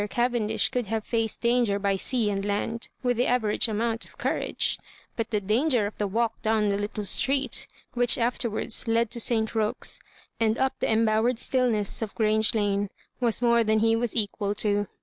Cavendish 0.09 0.69
could 0.69 0.87
have 0.87 1.03
fkoed 1.03 1.39
danger 1.41 1.77
by 1.77 1.95
sea 1.95 2.31
and 2.31 2.43
land 2.43 2.89
with 3.03 3.17
the 3.17 3.27
average 3.27 3.67
amoxmt 3.67 4.03
of 4.03 4.17
courage; 4.17 4.79
but 5.15 5.29
the 5.29 5.39
danger 5.39 5.85
of 5.85 5.95
the 5.99 6.07
walk 6.07 6.41
down 6.41 6.69
the 6.69 6.77
little 6.79 7.03
street, 7.03 7.67
which 7.93 8.17
afterwards 8.17 8.87
led 8.87 9.11
to 9.11 9.19
St 9.19 9.53
Roque's, 9.53 9.99
and 10.39 10.57
up 10.57 10.73
the 10.79 10.91
embowered 10.91 11.37
stillness 11.37 12.01
of 12.01 12.15
Grange 12.15 12.55
Lane, 12.55 12.89
was 13.19 13.43
more 13.43 13.63
than 13.63 13.77
he 13.77 13.95
was 13.95 14.15
equal 14.15 14.55
to. 14.55 14.87